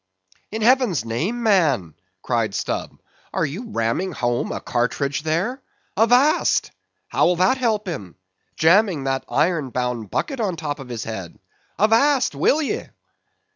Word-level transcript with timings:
"In 0.51 0.63
heaven's 0.63 1.05
name, 1.05 1.43
man," 1.43 1.93
cried 2.23 2.55
Stubb, 2.55 2.99
"are 3.31 3.45
you 3.45 3.69
ramming 3.69 4.13
home 4.13 4.51
a 4.51 4.59
cartridge 4.59 5.21
there?—Avast! 5.21 6.71
How 7.09 7.27
will 7.27 7.35
that 7.35 7.59
help 7.59 7.87
him; 7.87 8.15
jamming 8.55 9.03
that 9.03 9.25
iron 9.29 9.69
bound 9.69 10.09
bucket 10.09 10.39
on 10.39 10.55
top 10.55 10.79
of 10.79 10.89
his 10.89 11.03
head? 11.03 11.37
Avast, 11.77 12.33
will 12.33 12.63
ye!" 12.63 12.85